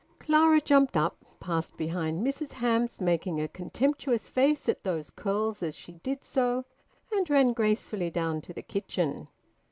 Clara 0.17 0.59
jumped 0.59 0.97
up, 0.97 1.23
passed 1.39 1.77
behind 1.77 2.25
Mrs 2.25 2.53
Hamps, 2.53 2.99
making 2.99 3.39
a 3.39 3.47
contemptuous 3.47 4.27
face 4.27 4.67
at 4.67 4.83
those 4.83 5.11
curls 5.11 5.61
as 5.61 5.75
she 5.75 5.91
did 5.91 6.23
so, 6.23 6.65
and 7.11 7.29
ran 7.29 7.53
gracefully 7.53 8.09
down 8.09 8.41
to 8.41 8.51
the 8.51 8.63
kitchen. 8.63 9.27